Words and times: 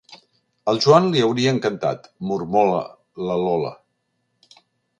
Al 0.71 0.79
Joan 0.85 1.09
li 1.15 1.21
hauria 1.25 1.53
encantat, 1.57 2.09
mormola 2.31 2.81
la 3.29 3.39
Lola. 3.45 3.73